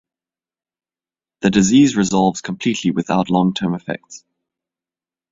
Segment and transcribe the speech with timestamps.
[1.41, 4.25] The disease resolves completely without long-term effects.